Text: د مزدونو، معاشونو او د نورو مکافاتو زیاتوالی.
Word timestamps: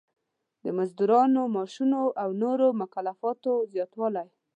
د 0.63 0.65
مزدونو، 0.77 1.41
معاشونو 1.55 1.99
او 2.21 2.29
د 2.33 2.37
نورو 2.43 2.67
مکافاتو 2.81 3.51
زیاتوالی. 3.73 4.27